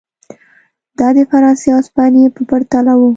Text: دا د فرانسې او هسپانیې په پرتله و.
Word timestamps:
دا 0.99 1.07
د 1.17 1.19
فرانسې 1.29 1.67
او 1.73 1.77
هسپانیې 1.81 2.27
په 2.35 2.41
پرتله 2.49 2.93
و. 2.97 3.01